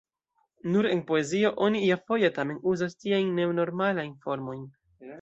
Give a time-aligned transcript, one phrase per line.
[0.75, 4.69] Nur en poezio oni iafoje tamen uzas tiajn nenormalajn formojn.